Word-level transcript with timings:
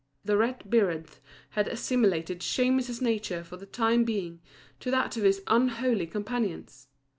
The 0.25 0.35
red 0.35 0.61
birredh 0.67 1.19
had 1.51 1.67
assimilated 1.67 2.39
Shemus's 2.41 3.03
nature 3.03 3.43
for 3.43 3.57
the 3.57 3.67
time 3.67 4.03
being 4.03 4.41
to 4.79 4.89
that 4.89 5.15
of 5.15 5.21
his 5.21 5.43
unholy 5.45 6.07
companions. 6.07 6.87